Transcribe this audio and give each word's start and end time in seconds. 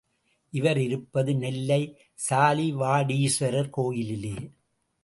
இவர் 0.53 0.77
இருப்பது 0.77 1.35
நெல்லை 1.35 1.79
சாலிவாடீஸ்வரர் 2.29 3.71
கோயிலிலே. 3.77 4.35